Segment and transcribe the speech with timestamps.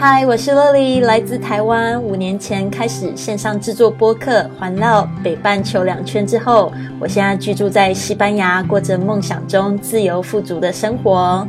[0.00, 2.02] 嗨，我是乐丽，来自台湾。
[2.02, 11.46] 五年前开始线上制作播客，环绕北半球两圈之后，我现在居住在西班牙，过着梦想中自由富足的生活。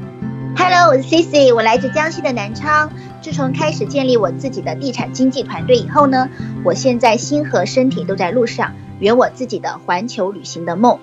[0.57, 2.91] Hello，我是 Cici，我来自江西的南昌。
[3.21, 6.27] 自从开始建立我自己的地产经纪团队以后呢，
[6.65, 10.99] 我现在心和身体都在路上，圆我自己的环球旅行的梦。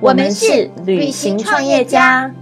[0.00, 2.32] 我们是旅行创业家。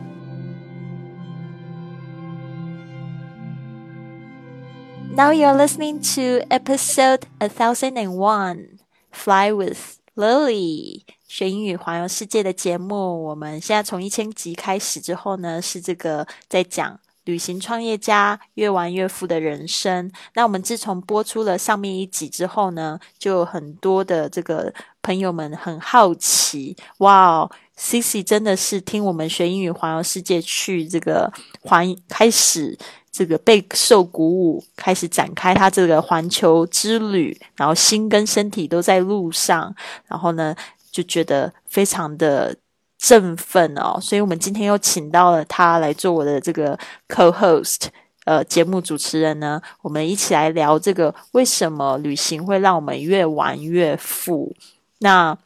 [5.20, 8.78] Now you're listening to episode a thousand and one,
[9.12, 13.22] Fly with Lily，学英语环游世界的节目。
[13.24, 20.10] 我们现在从一千集开始之后呢，是这个在讲旅行创业家越玩越富的人生。
[20.32, 27.46] 那我们自从播出了上面一集之后呢，就有很多的这个朋友们很好奇，哇
[27.80, 32.76] ，Cici 真的是听我们学英语环游世界去这个环开始。
[33.12, 39.74] 这个备受鼓舞，开始展开他这个环球之旅，然后心跟身体都在路上，
[40.06, 40.54] 然后呢
[40.92, 42.56] 就觉得非常的
[42.96, 43.98] 振奋哦。
[44.00, 47.86] 所以我们今天又请到了他来做我的这个 co-host，
[48.26, 54.54] 呃，节目主持人呢，我们一起来聊这个为什么旅行会让我们越玩越富。
[55.00, 55.36] 那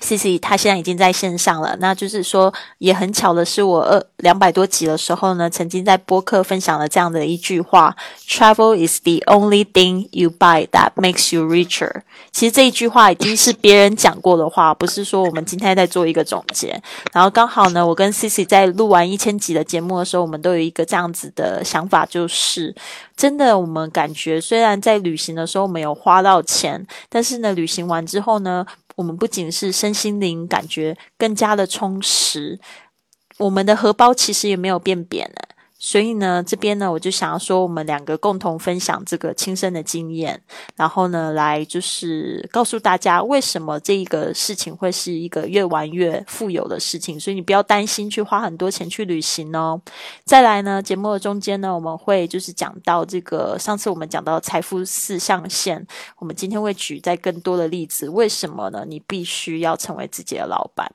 [0.00, 1.76] C C，他现在已经在线上了。
[1.78, 7.96] 那就是说，也很巧的是，我二两百多集的时候呢，曾经在播客分享了这样的一句话
[8.28, 16.78] ：“Travel is the only thing you buy that makes you richer。”其实这一句话已经是别人讲过的话，不是说我们今天在做一个总结。
[17.12, 22.74] 然后刚好呢，我跟 C C 在录完一千集的节目的时候，我们都有一个这样子的想法，就是
[23.16, 28.66] 真的，我们感觉虽然在旅行的时候没有花到钱，但是呢，旅行完之后呢。
[28.96, 32.60] 我们不仅是身心灵感觉更加的充实，
[33.38, 35.43] 我们的荷包其实也没有变扁了。
[35.78, 40.40] 所以呢，这边呢，我就想要说，我们两个共同分享这个亲身的经验，
[40.76, 47.20] 然后呢，来就是告诉大家为什么这一个事情会是一个越玩越富有的事情。
[47.20, 49.78] 所以你不要担心去花很多钱去旅行哦。
[50.24, 55.84] 再来呢，节目的中间呢，我们会就是讲到这个上次我们讲到财富四象限，
[56.18, 58.08] 我们今天会举在更多的例子。
[58.08, 58.84] 为什么呢？
[58.88, 60.90] 你必须要成为自己的老板。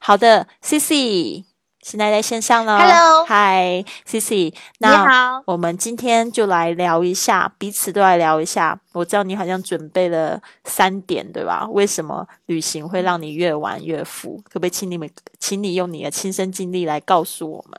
[0.00, 1.53] 好的，C C。
[1.84, 8.80] 现在在线上了，Hello，Hi，Cici，你好，我们今天就来聊一下，彼此都来聊一下。
[8.92, 11.68] 我知道你好像准备了三点，对吧？
[11.70, 14.40] 为什么旅行会让你越玩越富？
[14.44, 15.06] 可不可以请你们，
[15.38, 17.78] 请你用你的亲身经历来告诉我们？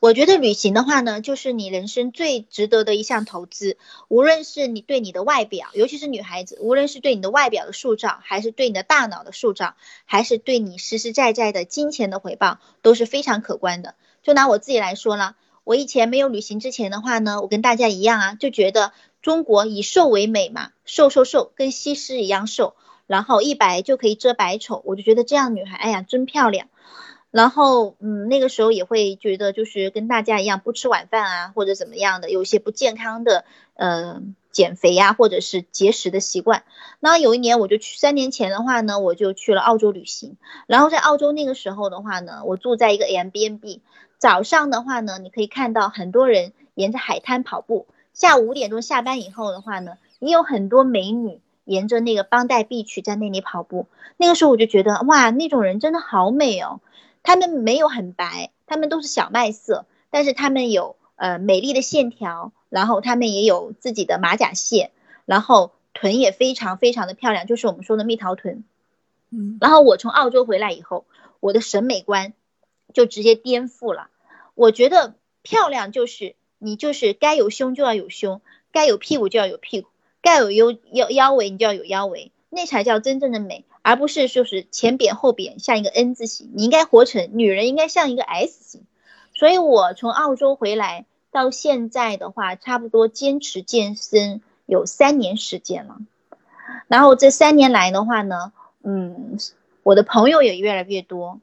[0.00, 3.76] 我觉得旅行的话呢，就是你人生最值得的一项投资。
[4.06, 13.96] 无论是你对你的外表，尤其是女孩子，无论是对你的外表的塑造，还是对你的大脑的塑造，还是对你实实在在的金钱的回报，都是非常可观的。
[14.22, 22.76] 就拿我自己来说呢，我以前没有旅行之前的话呢，我跟大家一样啊，就觉得中国以瘦为美嘛，瘦瘦瘦，跟西施一样瘦，
[23.08, 26.68] 然后一白就可以遮百丑，我就觉得这样女孩，哎呀，真漂亮。
[27.30, 33.44] 然后，嗯，那个时候也会觉得，就是跟大家一样不吃晚饭啊，或者怎么样的，有一些不健康的，
[33.74, 36.64] 呃，减肥呀，或者是节食的习惯。
[37.00, 40.38] 那有一年，我就去，三年前的话呢，我就去了澳洲旅行。
[40.66, 43.82] 然后在澳洲那个时候的话呢，我住在一个 a m b n b
[44.16, 47.86] 早上的话呢，你可以看到很多人沿着海滩跑步。
[48.14, 53.86] 下午五点钟下班以后的话呢，也有很多美女沿着那个邦代碧区在那里跑步。
[54.16, 56.80] 那个时候我就觉得，哇，那种人真的好美哦。
[57.28, 64.92] 他们没有很白，他们都是小麦色，但是他们有呃美丽的线条，然后他们也有自己的马甲线，
[65.26, 68.64] 然后臀也非常非常的漂亮，就是我们说的蜜桃臀。
[69.28, 71.04] 嗯，然后我从澳洲回来以后，
[71.38, 72.32] 我的审美观
[72.94, 74.08] 就直接颠覆了。
[74.54, 75.12] 我觉得
[75.42, 78.40] 漂亮就是你就是该有胸就要有胸，
[78.72, 79.90] 该有屁股就要有屁股，
[80.22, 83.64] 该有腰腰腰围你就要有腰围，那才叫真正的美。
[83.82, 88.82] 而不是就是前扁后扁像一个 N 字形，你应该活成女人应该像一个 S 型。
[89.32, 95.96] 所以我从澳洲回来到现在的话，差不多坚持健身有三年时间了。
[96.86, 98.52] 然后这三年来的话呢，
[98.82, 99.38] 嗯，
[99.82, 101.40] 我的朋友也越来越多，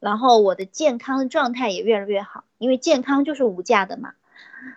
[0.00, 4.14] 然后我的健康状态也越来越好，因为健康就是无价的嘛。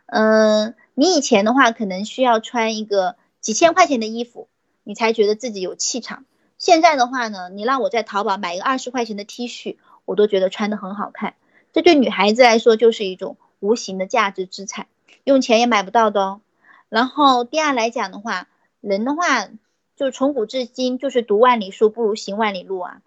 [0.06, 4.48] 嗯，你以前的话可能需要穿一个几千块钱的衣服，
[4.88, 6.24] 你才觉得自己有气场。
[6.58, 9.76] 现在的话呢，你让我在淘宝买一个二十块钱的 T 恤，
[10.06, 11.36] 我都觉得穿的很好看。
[11.74, 14.88] 这对女孩子来说就是一种无形的价值资产，
[15.26, 16.40] 用钱也买不到的哦。
[16.88, 18.48] 然后第二来讲的话，
[18.80, 19.50] 人的话
[19.98, 23.02] 就从古至今就是读万里书不如行万里路啊。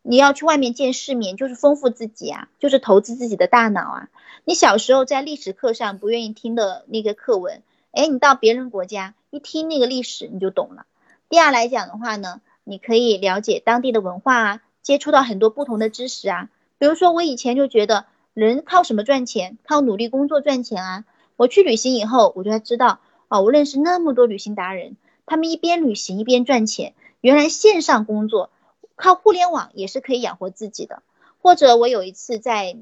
[0.00, 4.08] 你要去外面见世面，就是丰富自己啊，就是投资自己的大脑啊。
[4.46, 7.62] 你小时候在历史课上不愿意听的那个课文，
[7.92, 10.86] 哎，你到别人国家一听那个历史你就懂了。
[11.28, 16.48] 第二来讲的话呢，你可以了解当地的文化啊，接触到很多不同的知识啊。
[16.78, 19.58] 比如说我以前就觉得人靠什么赚钱？
[19.66, 21.04] 靠努力工作赚钱啊。
[21.36, 24.96] 我去旅行以后，我就才知道啊，我认识那么多旅行达人，
[25.26, 26.94] 他们一边旅行一边赚钱。
[27.20, 28.50] 原来线上工作
[28.94, 31.02] 靠互联网也是可以养活自己的。
[31.42, 32.76] 或者我有一次在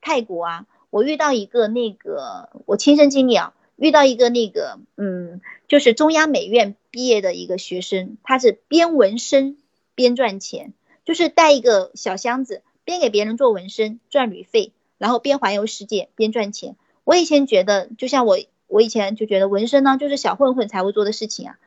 [0.00, 6.74] 泰国啊，我遇到一个那个我亲身经历啊，遇到一个那个嗯，就是中央美院。
[6.90, 9.58] 毕业的一个学生，他是边纹身
[9.94, 10.72] 边赚钱，
[11.04, 16.74] 就是带一个小箱子，边给别人做纹身赚旅费，然后边环游世界边赚钱。
[17.04, 21.58] 我以前觉得，就像我，我以前就觉得纹身呢就是小混混才会做的事情啊。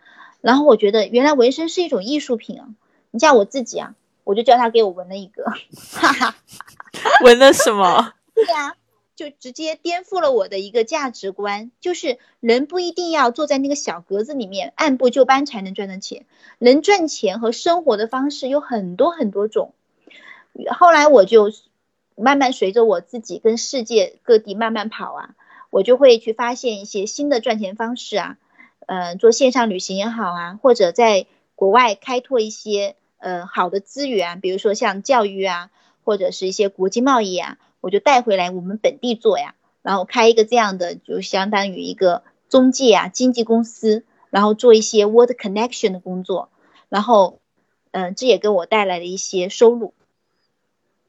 [0.41, 2.69] 然后我觉得原来纹身是一种艺术品啊。
[3.11, 5.43] 你像我自己啊，我就叫他给我纹了一个，
[5.91, 6.35] 哈哈，
[7.23, 8.13] 纹了什么？
[8.33, 8.73] 对呀。
[9.19, 16.25] 就直接颠覆了我的一个价值观，就是人不一定要坐在那个小格子里面按部就班才能赚的钱，
[16.57, 19.73] 能赚钱和生活的方式有很多很多种。
[20.71, 21.51] 后来我就
[22.15, 25.35] 慢慢随着我自己跟世界各地慢慢跑啊，
[25.69, 28.37] 我就会去发现一些新的赚钱方式啊，
[28.87, 31.25] 嗯，做线上旅行也好啊，或者在
[31.55, 35.71] 国外开拓一些呃好的资源，比如说像教育啊，
[36.05, 37.57] 或者是一些国际贸易啊。
[37.81, 46.49] 我就带回来我们本地做呀，然后开一个这样的，就相当于一个中介啊，经纪公司，然后做一些 word connection 的工作，
[46.89, 47.39] 然后，
[47.91, 49.93] 嗯，这也给我带来了一些收入。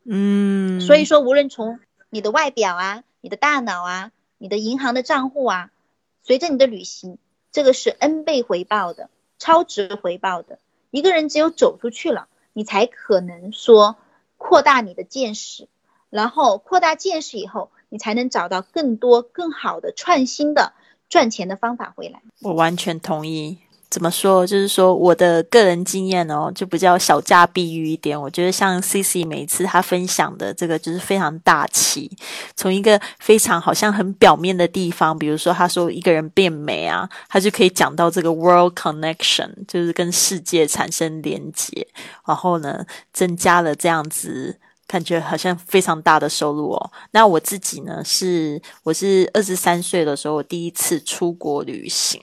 [0.05, 5.71] 嗯，所以说，无论从你的外表啊，你的大脑啊，你的银行的账户啊，
[6.23, 7.19] 随着你的旅行，
[7.53, 10.59] 这个是 n 倍回报的，超值回报的。
[10.91, 13.97] 一个人只有走出去了，你才可能说
[14.39, 15.69] 扩大你的见识。
[16.11, 20.75] 然后扩大见识以后，你才能找到更多更好的创新的
[21.09, 22.21] 赚钱的方法回来。
[22.43, 23.59] 我完全同意。
[23.89, 24.47] 怎么说？
[24.47, 28.23] 就是说我的个人经验哦，就比较小家碧玉一点。
[28.23, 32.09] 我觉得像 C C 每次他分享的这个，就是非常大气。
[32.55, 41.89] 从一个非常好像很表面的地方，比如说他说一个人变美啊，他就可以讲到这个 world connection，就是跟世界产生连接，
[42.25, 44.61] 然后呢，增加了这样子。
[44.91, 46.91] 感觉好像非常大的收入哦。
[47.13, 48.03] 那我自己呢？
[48.05, 52.21] 是我是二十三岁的时候，我第一次出国旅行。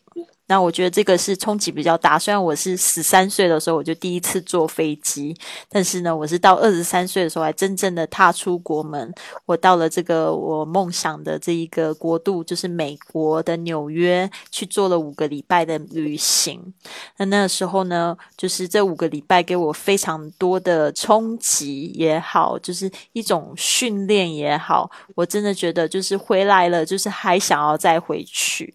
[0.49, 2.17] 那我觉得这个是冲击比较大。
[2.17, 5.35] 虽然我是十三岁的时候我就第一次坐飞机，
[5.67, 9.13] 但是呢，我是到二十三岁的时候才真正的踏出国门。
[9.45, 16.73] 我到了这个我梦想的这一个国度，就是美国的纽约，去做了五个礼拜的旅行。
[17.17, 28.73] 那那个时候呢，就是这五个礼拜给我非常多的冲击也好，就是一种训练也好，我真的觉得就是回来了，就是还想要再回去。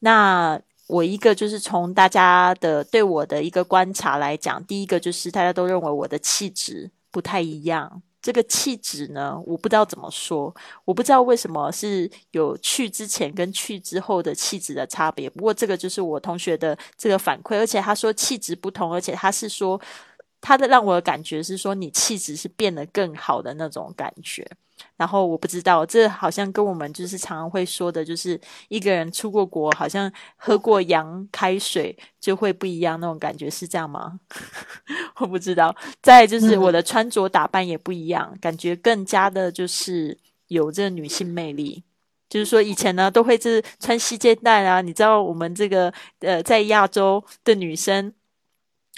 [0.00, 0.60] 那。
[0.88, 8.00] 我一个就是从大家的对我的一个观察来讲，第一个就是大家都认为我的气质不太一样。
[8.26, 10.52] 这个气质呢，我不知道怎么说，
[10.84, 15.30] 我不知道为什么是有去之前跟去之后的气质的差别。
[15.30, 19.80] 不过这个就是我同学的这个反馈，而且他说气质不同，而且他是说
[20.40, 24.44] 他的让我的感觉是说你气质是变得更好的那种感觉。
[24.96, 34.18] 然后我不知道，这好像跟我们就是常常会说的，就是一个人出过国，好像喝过洋开水就会不一样那种感觉，是这样吗？
[35.20, 35.74] 我不知道。
[36.02, 40.16] 再就是我的穿着打扮也不一样，感觉更加的就是
[40.48, 41.84] 有这女性魅力。
[42.28, 48.12] 就是说以前呢都会是穿细肩带啊，你知道我们这个呃在亚洲的女生。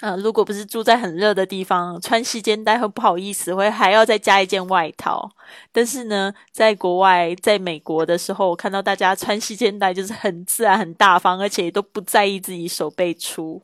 [0.01, 5.29] 啊，如果不是住在很热的地方，穿细肩带会不好意思，会还要再加一件外套。
[5.73, 13.61] 但是呢，在国外，在美国的时候，我看到大家穿细肩带就是很自然、很大方，而且都不在意自己手背粗。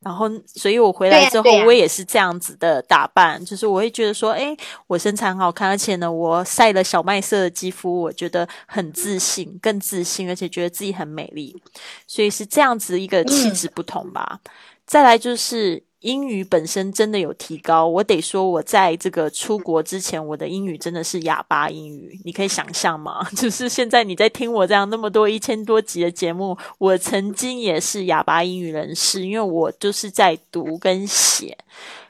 [0.00, 4.56] 然后，所以我回来之后，我也是这样子的打扮，就是我会觉得说，哎，
[4.86, 11.60] 我身材很好看，而且呢，我晒了小麦色的肌肤，我觉得很自信，更自信，而且觉得自己很美丽。
[12.06, 14.38] 所以是这样子一个气质不同吧。
[14.86, 23.28] 再来就是英语本身真的有提高，我得说，我在这个出国之前，我的英语真的是哑巴英语，你可以想象吗？
[23.36, 31.58] 就是现在你在听我这样那么多一千多集的节目，我曾经也是哑巴英语人士，因为我就是在读跟写。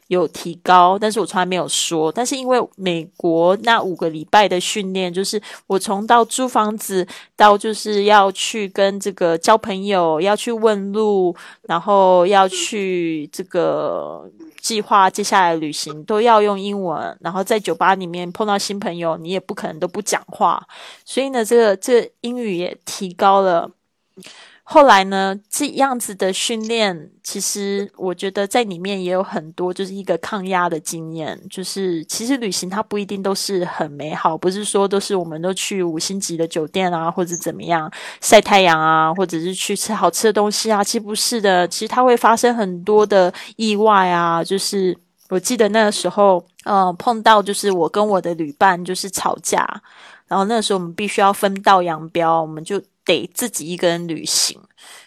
[0.08, 2.12] 有提高，但是我从来没有说。
[2.12, 20.66] 但是因为美国那五个礼拜的训练，就是我从到租房子到就是要去跟这个交朋友，要去问路，然后要去这个计划接下来旅行都要用英文，然后在酒吧里面碰到新朋友，你也不可能都不讲话，
[21.04, 23.70] 所以呢，这个这英语也提高了。
[24.68, 31.40] 后来呢，这样子的训练，其实我觉得在里面也有很多，就是一个抗压的经验。
[31.48, 37.88] 就是其实旅行它不一定都是很美好，不是说都是我们都去五星级的酒店啊，或者怎么样
[38.20, 40.82] 晒太阳啊，或者是去吃好吃的东西啊。
[40.82, 44.42] 其实不是的，其实它会发生很多的意外啊。
[44.42, 49.64] 就是我记得那个时候，呃，碰到就是我跟我的旅伴就是吵架，
[50.26, 52.82] 然后那时候我们必须要分道扬镳，我们就。
[53.06, 54.60] 得自己一个人旅行，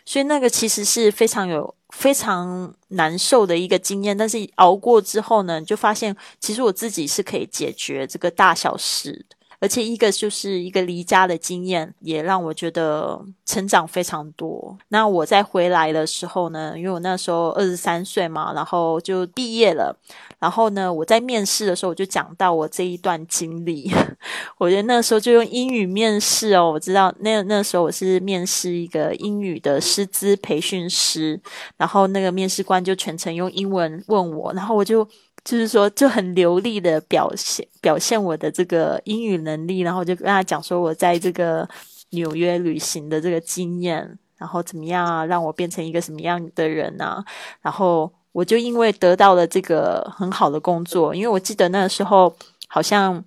[0.06, 4.18] 所以那个其实是非常有非常难受的一个经验。
[4.18, 9.36] 但是熬过之后呢，就发现其实我自己是可以解决这个大小事的。
[9.60, 14.78] 而且一个就是一个离家的经验，也让我觉得成长非常多。
[14.88, 19.96] 那我在回来的时候呢，因为我那时候二十三岁嘛，然后就毕业了。
[20.40, 23.92] 然后呢，我在面试的时候我就讲到我这一段经历。
[24.58, 31.38] 我觉得那时候就用英语面试哦，我知道那那时候我是面试一个英语的师资培训师，
[31.76, 35.06] 然后那个面试官就全程用英文问我，然后我就。
[35.44, 41.68] 就是说，就很流利的表现表现我的这个英语能力，然后就跟他讲说我在这个
[42.12, 47.24] 纽约旅行的这个经验，然后怎么样啊，让我变成一个什么样的人啊？
[47.62, 52.36] 然后我就因为得到了这个很好的工作，因为我记得那时候
[52.68, 53.24] 好像。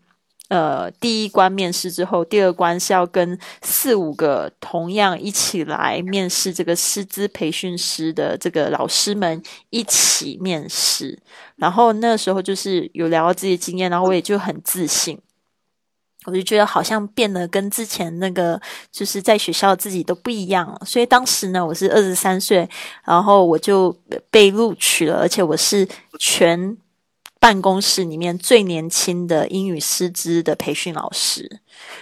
[0.52, 11.18] 呃，第一关面试之后，第二关是要跟四五个同样一起来面试这个师资培训师的这个老师们一起面试。
[11.56, 15.18] 然后那时候就是有聊到自己的经验，然后我也就很自信，
[16.26, 20.78] 我就觉得好像变得跟之前那个就是在学校自己都不一样了。
[20.84, 22.68] 所以当时呢，我是二十三岁，
[23.06, 23.96] 然后我就
[24.30, 26.76] 被录取了，而且我是全。
[27.42, 31.58] 办公室里面最年轻的英语师资的培训老师，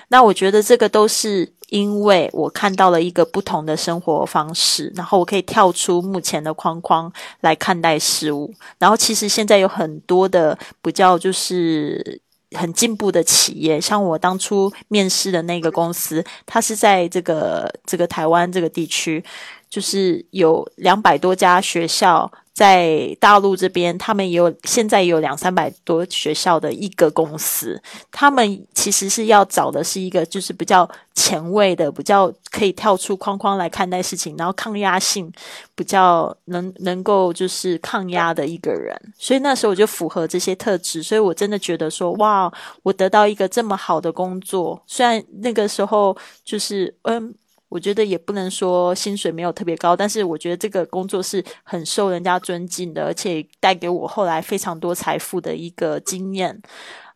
[0.08, 8.52] 那我觉得这个都是因为我看到了一个不同的生活方式，然后我可以跳出目前的框框来看待事物。
[8.78, 12.20] 然后其实现在有很多的比较就是
[12.58, 19.24] 很进步的企业，像我当初面试的那个公司，它是在这个这个台湾这个地区，
[19.70, 22.30] 就是有两百多家学校。
[22.52, 27.80] 在大陆这边，他们也有现在也有两三百多学校的一个公司，
[28.12, 35.32] 他们其实是要找的是一个就是比较前卫的、比较可以跳出框框来看待事情，然后抗压性
[35.74, 38.94] 比较能能够就是抗压的一个人。
[39.16, 47.34] 所以那时候我就符合这些特质，所以我真的觉得说，哇，我得到一个这么好的工作，虽然那个时候就是嗯。
[47.70, 56.60] 我觉得也不能说薪水没有特别高，但是我觉得这个工作是很受人家尊敬的，而且带给我后来非常多财富的一个经验。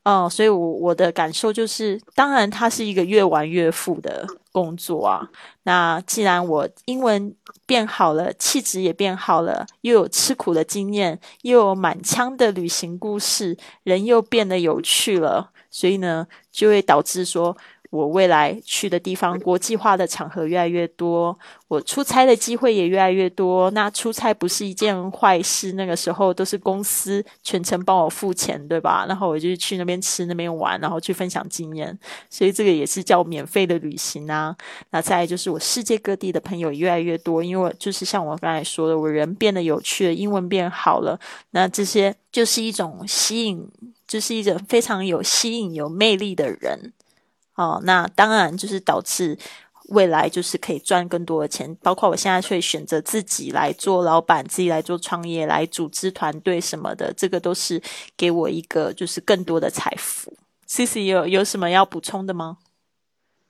[0.04, 5.28] 嗯，所以，我我的感受就是，当然它是一个越玩越富的工作啊。
[5.62, 7.34] 那既然我英文
[7.64, 17.56] 变好了，气质也变好了，又有吃苦的经验，又有满腔的旅行故事，人又变得有趣了，所以呢，就会导致说。
[17.94, 23.70] 我未来去的地方，国际化的场合越来越多，我出差的机会也越来越多。
[23.70, 29.06] 那出差不是一件坏事，那个时候都是公司全程帮我付钱，对吧？
[29.06, 31.96] 然后我就去那边吃、那边玩，然后去分享经验，
[32.28, 34.56] 所以这个也是叫免费的旅行啊。
[34.90, 41.16] 那再就是我世界各地的朋友越来越多，因为就是像我刚才说的，我人变得有趣了，英文变好了，
[41.52, 43.64] 那这些就是一种吸引，
[44.08, 46.92] 就是一种非常有吸引、有魅力的人。
[47.54, 49.38] 哦，那当然就是导致
[49.90, 57.82] 未来就是可以赚更多的钱，包括我现在会选择自己来做老板，自己来做创业，来组织团队什么的，这个都是
[58.16, 60.32] 给我一个就是更多的财富。
[60.66, 62.56] C C 有有什么要补充的吗？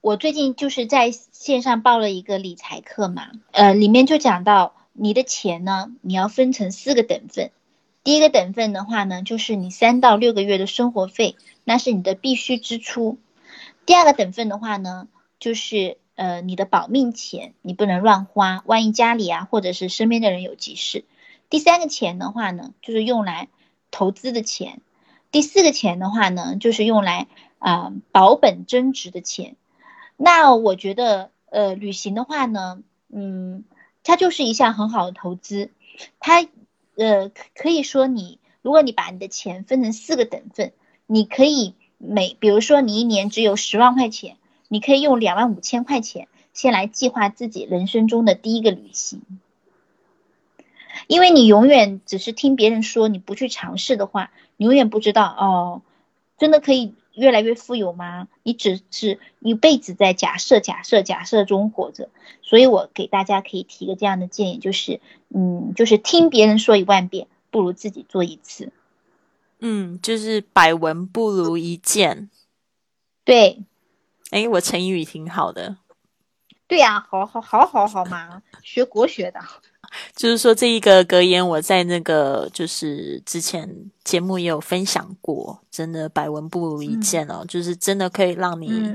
[0.01, 7.49] 我最近就是在线上报了一个理财课嘛，呃，里面就讲到你的钱呢，你要分成四个等份。
[8.03, 13.17] 第一个等份的话呢，就是你三到六个月的生活费，那是你的必须支出。
[13.85, 15.07] 第二个等份的话呢，
[15.39, 21.05] 就是呃你的保命钱，你不能乱花，万一家里啊或者是身边的人有急事。
[21.49, 23.47] 第三个钱的话呢，就是用来
[23.91, 24.81] 投资的钱。
[25.29, 27.27] 第四个钱的话呢，就是用来
[27.59, 29.55] 啊保本增值的钱。
[30.17, 33.65] 那我觉得呃旅行的话呢，嗯，
[34.03, 35.69] 它就是一项很好的投资。
[36.19, 36.47] 它
[36.95, 40.73] 呃可以说你如果你把你的钱分成四个等份，
[41.05, 41.75] 你可以。
[42.07, 49.21] 每比如说你一年只有十万块钱，你可以用两万五千块钱先来计划自己人生中的第一个旅行。
[51.07, 55.81] 因为你永远只是听别人说，你不去尝试的话，你永远不知道哦，
[56.37, 58.27] 真的可以越来越富有吗？
[58.43, 62.09] 你只是一辈子在假设、假设、假设中活着。
[62.41, 68.71] 所以我给大家可以提个这样的建议，就是，嗯，就是听别人说一万遍，不如自己做一次。
[69.59, 72.29] 嗯，就是百闻不如一见。
[73.23, 73.63] 对，
[74.31, 75.77] 哎，我成语挺好的。
[76.67, 79.39] 对呀，好好好好好嘛，学国学的。
[80.15, 88.93] 就是说这一个格言，我在那个就是之前节目也有分享过，真的百闻不如一见哦，就是真的可以让你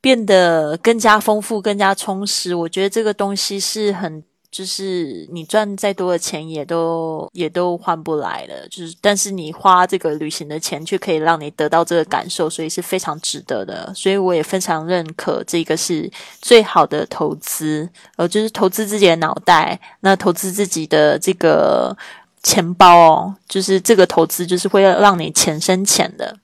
[0.00, 2.54] 变得更加丰富、更加充实。
[2.54, 4.24] 我觉得这个东西是很。
[4.52, 8.68] 就是你赚再多的钱，也都也都换不来了。
[8.68, 13.90] 就是，但是你花这个旅行的钱，却可以让你得到这个感受，所以是非常值得的。
[13.94, 16.08] 所以我也非常认可这个是
[16.42, 21.96] 最好的投资，呃，就是投资自己的脑袋，那投资自己的这个
[22.42, 26.36] 钱包哦，就是这个投资就是会让你钱生钱的。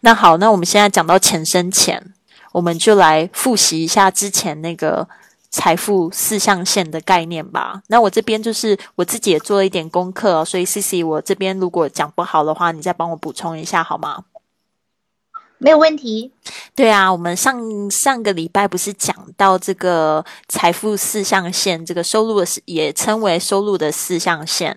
[0.00, 2.12] 那好，那我们现在讲到钱生钱，
[2.50, 5.08] 我们就来复习一下之前那个。
[5.52, 7.82] 财富四象限的概念吧。
[7.88, 14.24] 那我这边就是我自己也做了一点功课，所以 C C，我这边如果讲不好的话，你再帮我补充一下好吗？
[15.62, 16.32] 没有问题。
[16.74, 24.76] 对啊，我们上上个礼拜不是讲到这个财富四象限，这个收入的也称为收入的四象限，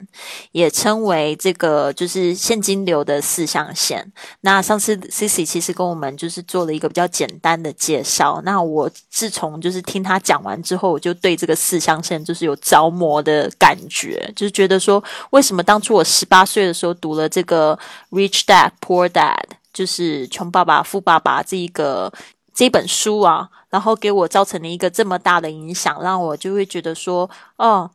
[0.52, 4.12] 也称为这个就是现金流的四象限。
[4.42, 8.40] 那上次 Cici 其实跟我们就是做了一个比较简单的介绍。
[8.46, 17.78] 那我自从就是听他讲完之后，我就对这个四象限就是有着魔的感觉，就是觉得说，为什么当初我十八岁的时候读了这个
[18.12, 19.45] Rich Dad Poor Dad。
[19.76, 22.10] 就是《穷爸爸富爸爸》这一个
[22.54, 27.92] 这本书啊，然后给我造成了一个这么大的影响，让我就会觉得说，哦，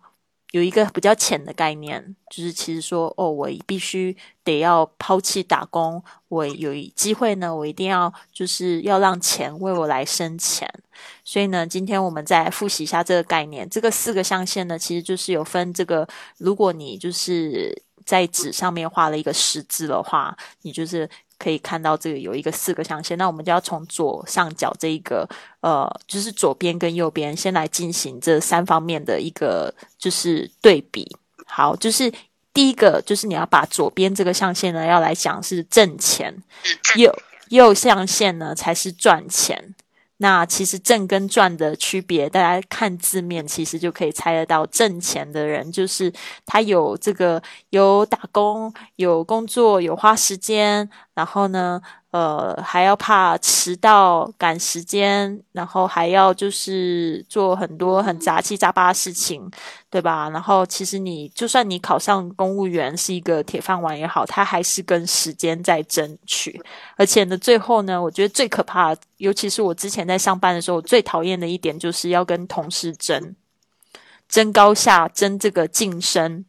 [0.50, 10.70] 有一个比较浅的概念，就是其实说，哦，我必须得要抛弃打工，我有机会呢，我一定要就是要让钱为我来生钱。
[11.24, 13.66] 所以呢，今天我们再复习一下这个概念。
[13.70, 21.08] 这个四个象限呢，其实就是有分这个，如果你就是在纸上面画了一个十字的话，你就是。
[21.40, 25.26] 可以看到这个有一个四个象限，那我们就要从左上角这一个，
[25.62, 31.16] 呃，就是左边跟右边先来进行这三方面的一个就是对比。
[31.46, 32.12] 好，就是
[32.52, 36.36] 第一个就是你要把左边这个象限呢要来讲是挣钱，
[36.96, 37.10] 右
[37.48, 39.74] 右象限呢才是赚钱。
[40.22, 44.66] 那其实挣跟赚的区别，大家看字面其实就可以猜得到。
[44.66, 46.12] 挣钱的人就是
[46.44, 51.80] 他有这个有打工、有工作、有花时间，然后呢。
[52.12, 59.48] 呃，还要怕迟到赶时间，然后还要就是做很多很杂七杂八的事情，
[59.88, 60.28] 对吧？
[60.30, 66.60] 然后其实你就算你考上公务员是一个铁饭碗也好，他还是跟时间在争取。
[66.96, 73.36] 而且呢，最后呢，我觉得最可怕，尤其是我之前在上班的时候，我最讨厌的一点就是要跟同事争，
[74.28, 76.44] 争高下，争这个晋升。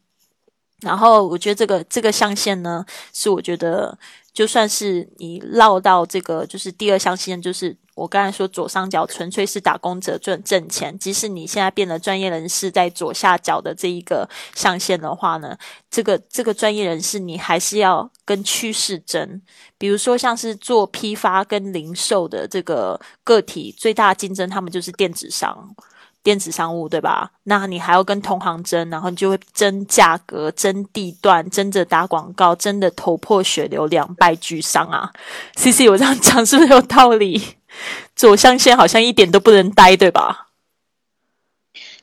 [0.82, 3.98] 然后我觉得这个这个象限呢，是我觉得。
[4.32, 10.98] 就算是你绕到这个，就是第二象限，就是我刚才说左上角纯粹是打工者赚挣钱。
[10.98, 15.54] 即使你现在变得专业人士，在左下角的这一个象限的话呢，
[15.90, 19.42] 这个这个专业人士你还是要跟趋势争。
[19.76, 25.76] 比如说像是做批发跟零售的这个个体，最大的竞争他们就是电子商。
[26.22, 27.32] 电子商务对吧？
[27.44, 35.12] 那你还要跟同行争，然后你就会争价格、争地段、争着打广告，争的头破血流、两败俱伤啊
[35.56, 37.42] ！C C，我这样讲是不是有道理？
[38.14, 40.48] 左象限好像一点都不能待，对吧？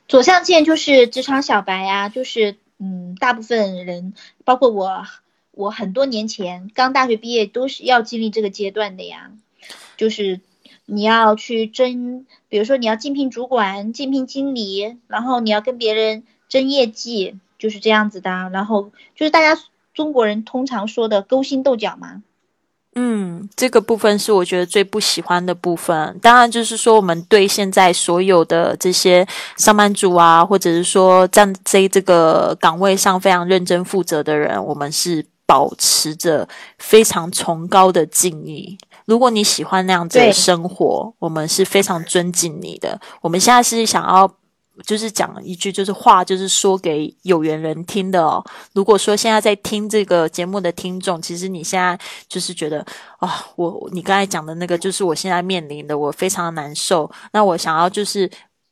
[0.08, 5.06] 左象限就是职场小白呀，就是嗯，大部分人，包括我，
[5.52, 9.32] 我很多年前刚大学毕业都是要经历这个阶段的呀，
[9.96, 10.42] 就是。
[10.90, 18.50] 你要去争，比如说你要竞聘主管、竞聘经理，然后你要跟别人争业绩，就是这样子的。
[18.52, 19.62] 然后就是大家
[19.94, 22.24] 中国人通常说的勾心斗角嘛。
[22.96, 26.20] 嗯，这个部分是我觉得最不喜欢的部分。
[26.22, 29.26] 当然，就是说我们对现在所有的这些
[29.58, 36.50] 上班族啊，或者是说站在这个岗位上非常认真负责的人，我们是保持着
[36.80, 38.78] 非常崇高的敬意。
[39.10, 43.02] 如果你喜欢那样子的生活，我们是非常尊敬你的。
[43.22, 44.32] 我们现在是想要，
[44.86, 48.46] 就是讲一句，就是话，就是说给有缘人听的哦。
[48.72, 52.86] 如果说现在在听这个节目的听众，其实你现在就是觉得
[53.18, 57.10] 啊，我你刚才讲的那个，就是我现在面临的，我非常的难受。
[57.34, 58.30] 那我想要就是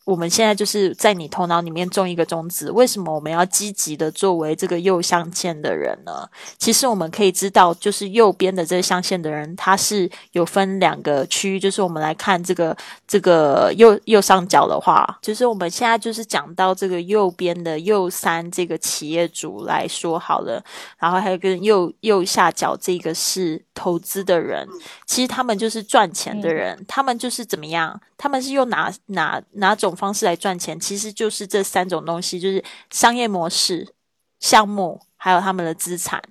[0.07, 6.25] 我们现在就是在你头脑里面种一个种子，为什么我们要积极的作为这个右象限的人呢？
[6.57, 11.59] 其实我们可以知道，就是右边的这个象限的人，他是有分两个区域。
[11.59, 20.63] 就是我们来看这个这个右右上角的话，就是我们现在就是讲到这个右边的右三这个企业主来说好了，
[20.97, 24.65] 然后还有跟右右下角这个是投资的人，
[25.05, 27.99] 其实他们就是赚钱的人，他们就是怎么样？
[28.17, 30.79] 他们是用哪哪哪种方式来赚钱？
[30.79, 33.93] 其实就是这三种东西，就是商业模式、
[34.39, 36.21] 项目，还有他们的资产。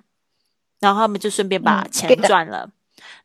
[0.79, 2.69] 然后他们就顺便把钱赚了。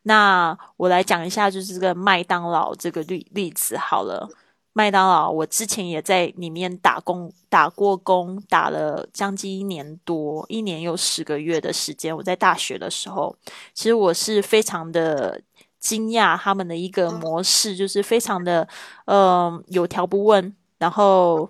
[0.03, 4.29] 那我来讲一下，就是这个麦当劳这个例例子好了。
[4.71, 12.15] 麦当劳，我之前也在里面打工，打过工，打了将近一年多，一年有十个月的时间。
[12.15, 13.35] 我在大学的时候，
[13.73, 15.41] 其实我是非常的。
[15.83, 18.65] 惊讶他们的一个模式，就是非常的，
[19.03, 20.55] 嗯，有条不紊。
[20.79, 21.49] 然后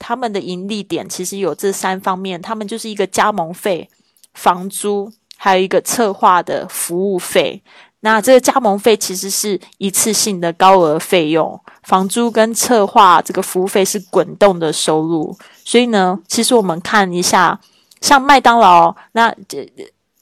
[0.00, 3.88] 他们的盈利点其实有这三方面，他们就是一个加盟费、
[4.34, 7.62] 房租，还有一个策划的服务费。
[8.00, 15.36] 那这个加盟费其实是一次性的高额费用，房租跟策划这个服务费是滚动的收入。
[15.64, 17.60] 所以呢，其实我们看一下，
[18.00, 19.72] 像麦当劳，那这。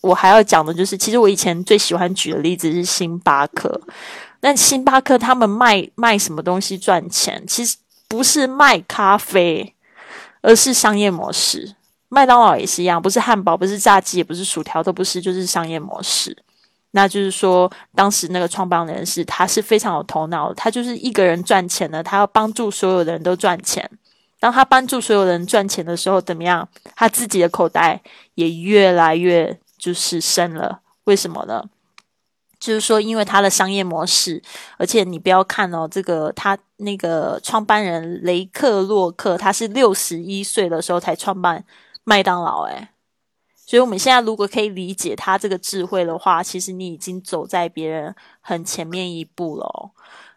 [0.03, 3.81] 我还要讲的就是，其实我以前最喜欢举的例子是星巴克。
[4.41, 7.43] 那星巴克他们卖卖什么东西赚钱？
[7.47, 9.75] 其实不是卖咖啡，
[10.43, 11.75] 而是商业模式。
[12.09, 16.37] 麦当劳也是一样，不是汉堡，不是炸鸡，也不是薯条，都不是，就是商业模式。
[16.93, 23.91] 那就是说，当时那个创办人是他是非常有头脑，他就是一个人赚钱呢，他要帮助所有的人都赚钱。
[24.39, 26.69] 当他帮助所有人赚钱的时候，怎么样？
[26.95, 28.01] 他自己的口袋
[28.35, 29.59] 也越来越。
[29.77, 31.69] 就是升了，为什么呢？
[32.59, 34.43] 就是说，因为它的商业模式，
[34.79, 41.63] 而且你不要看哦，这个他那个创办人雷克洛克，他是六十一岁的时候才创办
[42.05, 42.89] 麦当劳，诶，
[43.55, 49.91] 所以我们现在如果可以理解他这个智慧的话，其实你已经走在别人很前面一步了。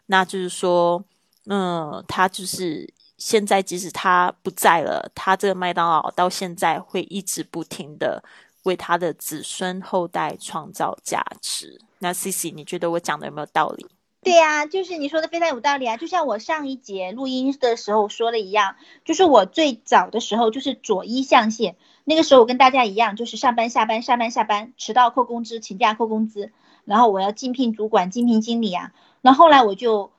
[0.06, 1.02] 那就是说，
[1.46, 8.22] 嗯，他就是现在即使他不在了，他这个麦当劳到现在会一直不停的。
[8.64, 11.80] 为他的子孙后代创造价值。
[11.98, 13.86] 那 C C，你觉得我讲的有没有道理？
[14.22, 15.96] 对呀，就是你说的非常有道理啊！
[15.96, 26.52] 就像我上一节录音的时候说的一样，就是我最早的时候就是左一象限，那个时候我跟大家一样，就是上班下班上班下班，迟到扣工资，请假扣工资，
[26.84, 28.92] 然后我要竞聘主管、竞聘经理啊。
[29.22, 30.12] 那后来我就，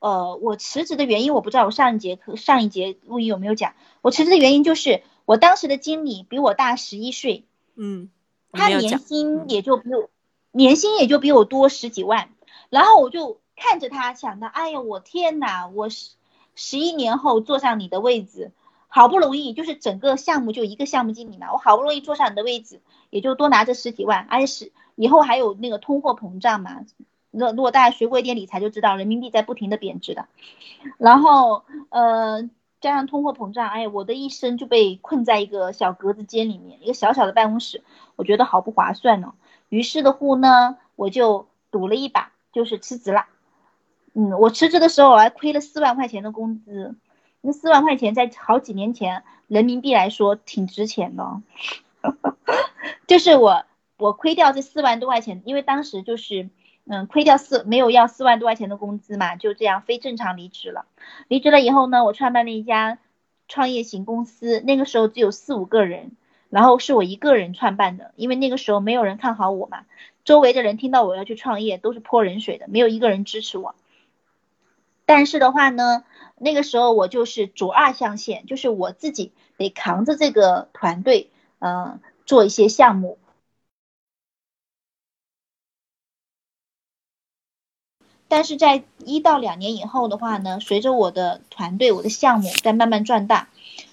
[0.00, 3.72] 呃，我辞职的原因我不知道，我上一节课上一节录音有没有讲？
[4.02, 7.44] 我辞职的原因就是我当时的经理比我大十一岁。
[7.76, 8.10] 嗯，
[8.52, 10.10] 他年薪也就比我
[10.52, 12.30] 年薪也就比我多十几万，
[12.68, 16.10] 然后我就看着他，想到，哎呀，我天哪，我十
[16.54, 18.52] 十一年后坐上你的位置，
[18.88, 22.80] 好不容易就是整个项目就一个项目经理嘛，我好不容易坐上你的位置，
[23.10, 26.84] 也就多拿这十几万，而且是以后还有那个通货膨胀嘛，
[27.30, 30.26] 那如果大家学过一点理财就知道，人民币在不停的贬值的，
[30.98, 32.50] 然后呃。
[32.80, 37.82] 加上通货膨胀，哎，我的一生就被困在一个小格子间里面，一个小小的办公室，
[38.16, 39.34] 我觉得好不划算呢。
[39.68, 43.26] 于是的乎呢，我就赌了一把，就是辞职了。
[44.14, 46.96] 嗯，我辞职的时候我还亏了四万块钱的工资，
[47.42, 51.42] 那四万块钱在好几年前人民币来说挺值钱的。
[53.06, 53.64] 就是我
[53.98, 56.48] 我亏掉这四万多块钱，因为当时就是。
[56.92, 60.86] 嗯，亏掉四没有要四万多块钱的工资嘛，就这样非正常离职了。
[61.28, 62.98] 离职了以后呢，我创办了一家
[63.46, 66.16] 创业型公司，那个时候只有四五个人，
[66.48, 69.84] 然后是我一个人创办的，因为那个时候没有人看好我嘛，
[70.24, 73.76] 周围的人听到我要去创业都是泼冷水的，没有一个人支持我。
[75.06, 76.02] 但是的话呢，
[76.38, 83.16] 那个时候我就是左二象限，就是我自己得扛着这个团队，嗯，做一些项目。
[88.30, 93.48] 但是在一到两年以后的话呢，随着我的团队、我的项目在慢慢壮大，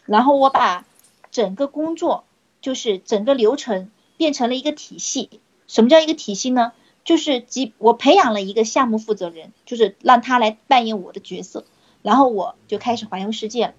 [0.06, 0.86] 然后我把
[1.32, 2.24] 整个工作，
[2.62, 5.42] 就是整个流程变成了一个体系。
[5.66, 6.72] 什么叫一个体系呢？
[7.04, 11.66] 就是即我培养了一个项目负责人，就是让他来扮演我的角色，
[12.04, 13.74] 然后我就开始环游世界了。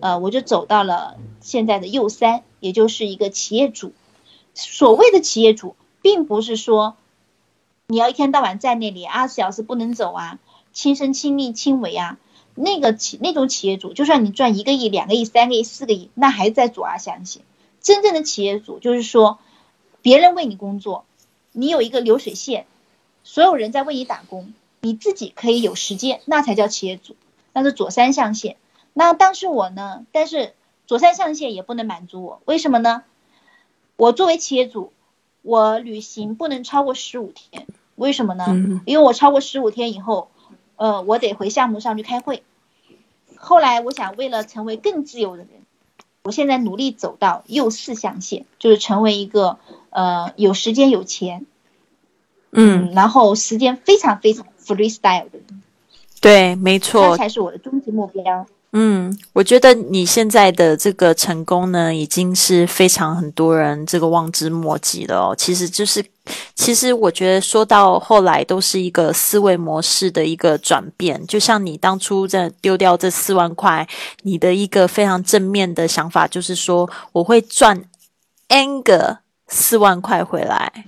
[0.00, 3.92] 呃，我就走到了现在的右三，也就是一个企业主。
[4.52, 6.96] 所谓的企业主，并不是说。
[7.88, 10.40] 你要一天到晚在那里，二十四小时不能走啊，
[10.72, 12.18] 亲身亲力亲为啊，
[12.56, 17.42] 那个企那种企业主，就算你赚一个亿、两个亿、三个亿、四个亿，那还在左二象限。
[17.80, 19.38] 真正的企业主就是说，
[20.02, 21.04] 别人为你工作，
[21.52, 22.66] 你有一个流水线，
[23.22, 27.14] 所有人在为你打工，你自己可以有时间，那才叫企业主。
[27.52, 28.56] 那是左三象限。
[28.94, 30.54] 那当时我呢，但是
[30.88, 33.04] 左三象限也不能满足我，为什么呢？
[33.94, 34.92] 我作为企业主，
[35.42, 38.46] 我旅行不能超过十五天，为什么呢？
[38.86, 40.30] 因为我超过十五天以后，
[40.76, 42.42] 呃，我得回项目上去开会。
[43.36, 45.48] 后来我想，为了成为更自由的人，
[46.22, 49.58] 我现在努力走到右四象限，就是成为一个
[49.90, 51.46] 呃有时间有钱，
[52.52, 55.62] 嗯，然后时间非常非常 freestyle 的人。
[56.20, 58.46] 对，没错，这才是我的终极目标。
[58.78, 65.34] 嗯，我觉得你现在的这个成功呢，已经是非常很多人这个望之莫及了哦。
[65.34, 66.04] 其实就是，
[66.54, 71.26] 其实我觉得说到后来，都是一个思维模式的一个转变。
[71.26, 73.88] 就像你当初在丢掉这四万块，
[74.24, 77.82] 你的一个非常正面的想法，就是说我会赚
[78.48, 80.84] n 个四万块回来。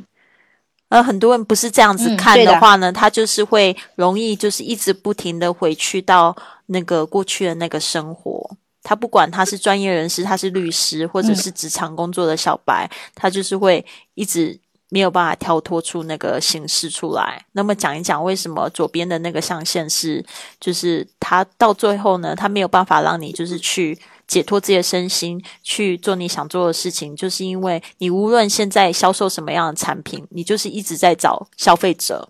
[0.91, 6.37] 而很多人不是这样子看的话呢，他就是会容易就是一直不停的回去到
[6.69, 8.57] 那个过去的那个生活。
[8.83, 17.45] 他不管他是专业人士，他是律师，或者是职场工作的小白，他就是会一直没有办法跳脱出那个形式出来。
[17.53, 20.25] 那么讲一讲为什么左边的那个象限是，
[20.59, 23.99] 就是他到最后呢，他没有办法让你就是去。
[24.29, 32.29] 解脱自己的身心，去做你想做的事情，就是因为你无论现在销售什么样的产品，你就是一直在找消费者。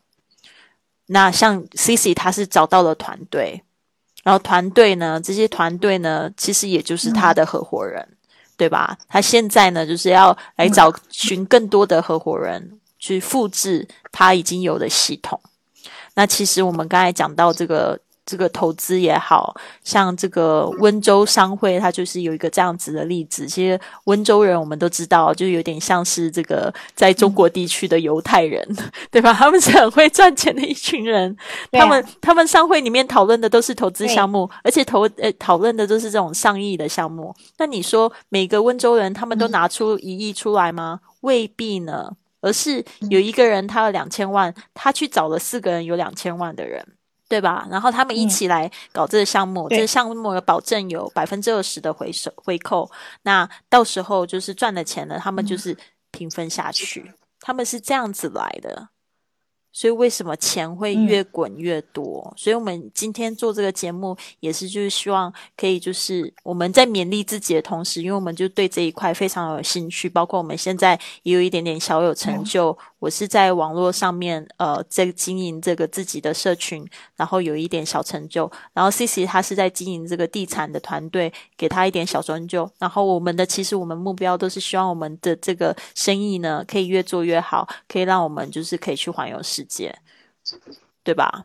[1.06, 3.64] 那像 C C，他是找到了团队，
[4.28, 8.06] 然后团队呢，这些团队呢，其实也就是他的合伙人，
[8.58, 8.98] 对吧？
[9.08, 15.40] 他现在呢，就是要来找寻更多的合伙人，去复制他已经有的系统。
[16.14, 17.98] 那其实我们刚才讲到这个。
[18.28, 23.46] 这个投资也好像这个温州商会，它就是有一个这样子的例子。
[23.46, 28.62] 其实温州人我们都知道，就有点像是这个在中国地区的犹太人，
[29.10, 29.32] 对吧？
[29.32, 31.34] 他们是很会赚钱的一群人。
[31.72, 37.34] 他们他们商会里面讨论的都是投资项目，而且投呃讨论的都是这种上亿的项目。
[37.56, 41.00] 那你说每个温州人他们都拿出一亿出来吗？
[41.22, 42.12] 未必呢，
[42.42, 46.84] 而是有一个人他有两千万，他去找了四个人有两千万的人。
[47.28, 47.68] 对吧？
[47.70, 52.90] 然后他们一起来搞这个项目，这个项目有保证有百分之二十的回收回扣。
[53.22, 55.76] 那到时候就是赚的钱呢，他们就是
[56.10, 57.12] 平分下去。
[57.40, 58.88] 他们是这样子来的。
[59.70, 62.32] 所以为什么钱会越滚越多？
[62.36, 72.76] 所以我们今天做这个节目也是，就是希望可以，就是我们在勉励自己的同时，因为我们就对这一块非常有兴趣，包括我们现在也有一点点小有成就。
[72.98, 76.84] 我是在网络上面，呃，在经营这个自己的社群，
[77.14, 78.50] 然后有一点小成就。
[78.72, 82.68] 然后 C C 他是在经营这个地产的团队，给他一点小成就。
[82.78, 89.96] 然后我们的其实我们目标都是希望我们的这个生意呢，可以越做越好，可以让我们就是可以去环游世界，
[91.04, 91.44] 对吧？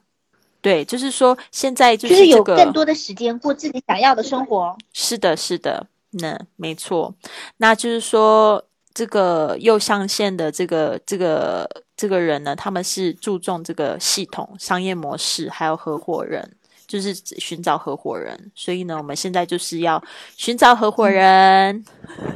[0.59, 4.75] 对，就是说现在就是有更多的时间过自己想要的生活。
[4.91, 7.13] 是的，是的，那没错。
[7.57, 8.65] 那就是说。
[8.93, 16.47] 这个右象限的这个这个这个人呢，他们是注重这个系统、商业模式，还有合伙人，
[16.87, 18.51] 就是寻找合伙人。
[18.53, 20.03] 所以呢，我们现在就是要
[20.37, 21.83] 寻找合伙人。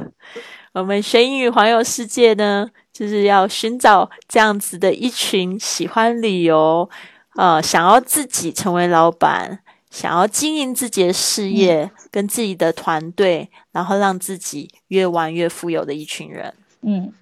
[0.72, 6.88] 我们学英语环游世界呢，就是要寻找这样子的一群喜欢旅游、
[7.36, 9.60] 呃，想要自己成为老板。
[9.90, 16.54] 想要经营自己的事业，跟自己的团队，然后让自己越玩越富有的一群人。
[16.82, 17.12] 嗯，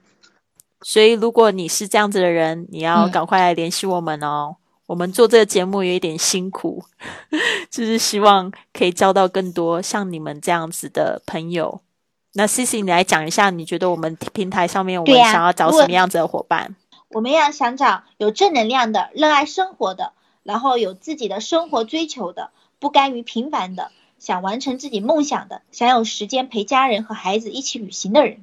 [0.82, 4.56] 所以如果你是这样子的人，你要赶快来联系我们哦。
[4.86, 6.84] 我们做这个节目有一点辛苦，
[7.70, 11.80] 就是希望可以交到更多像你们这样子的朋友。
[12.34, 16.76] 那 C C，你来讲一下，你觉得我们平台上面我们想要找什么样子的伙伴？
[17.08, 20.12] 我们要想找有正能量的、热爱生活的。
[20.46, 28.38] 然后有自己的生活追求的，不甘于平凡的，想完成自己梦想的，想有时间陪家人和孩子一起旅行的人，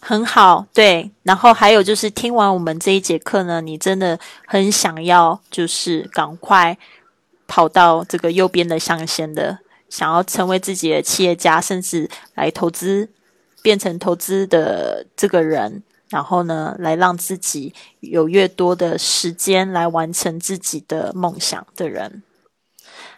[0.00, 0.66] 很好。
[0.72, 6.78] 对，然后还有就是听完我们这一节课呢，你真的很想要就是赶快
[7.48, 13.10] 跑到这个右边的象限的，想要成为自己的企业家，甚至来投资，
[13.62, 15.82] 变成投资的这个人。
[16.12, 22.22] 然后呢，来让自己有越多的时间来完成自己的梦想的人。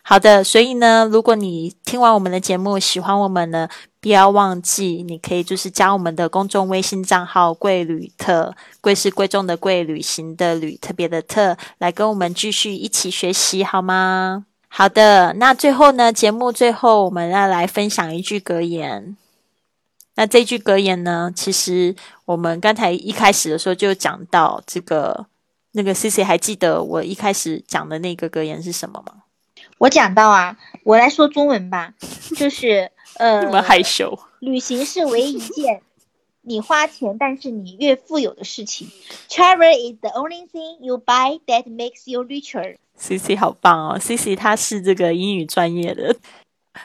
[0.06, 3.68] 好的，所以呢，如果你听完我们的节目，喜欢我们呢，
[4.00, 14.44] 不要忘记，你可以就是加我们的公众微信账号“贵旅特”，贵是贵重的贵，旅行的旅，特别的特，来跟我们继续一起学习，好吗？
[14.68, 19.16] 好的，那最后呢，节目最后我们要来分享一句格言。
[20.16, 21.32] 那这句格言呢？
[21.34, 25.26] 其实我们刚才一开始的时候就讲到这个，
[25.72, 29.24] 那个 C C 还记得我一开始讲的那个格言是什么吗？
[29.78, 31.94] 我讲到啊，我来说中文吧，
[32.36, 34.18] 就是呃，那么害羞。
[34.38, 35.82] 旅行是唯一一件
[36.42, 38.88] 你花钱，但是你越富有的事情。
[39.28, 42.76] Travel is the only thing you buy that makes you richer。
[42.96, 46.14] C C 好棒哦，C C 他是这个英语专业的。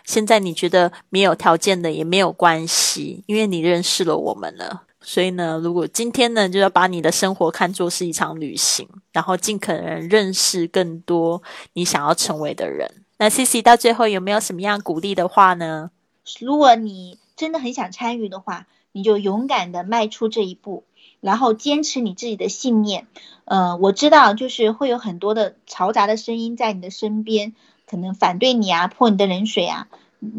[0.03, 4.83] 现在你觉得没有条件的也没有关系，因为你认识了我们了。
[5.01, 11.41] 所以呢，如果今天呢，就要把你的生活看作是一场旅行，然后尽可能认识更多
[11.73, 13.03] 你想要成为的人。
[13.17, 15.91] 那 C C 到最后有没有什么样鼓励的话呢？
[16.39, 20.83] 如果你真的很想参与的话，你就勇敢的迈出这一步，
[21.21, 23.07] 然后坚持你自己的信念。
[23.45, 27.55] 呃，我知道就是会有很多的嘈杂的声音在你的身边，
[27.89, 29.87] 可能反对你啊，泼你的冷水啊，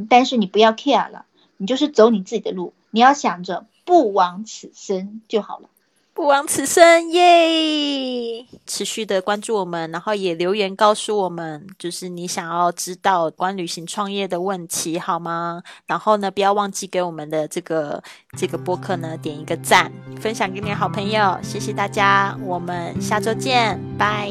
[0.08, 1.24] 但是你不要 care 了，
[1.56, 3.66] 你就是走你自己的路，你要想着。
[3.82, 5.68] 不枉此生就好了，
[6.14, 8.46] 不枉此生耶！
[8.64, 15.64] 持续的关注我们，然后也留言告诉我们，就是你想要知道关旅行创业的问题，好吗？
[15.86, 18.00] 然后呢，不要忘记给我们的这个
[18.36, 24.30] 这个播客呢点一个赞，分享给你的好朋友，谢谢大家，我们下周见，拜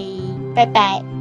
[0.55, 1.18] 拜拜。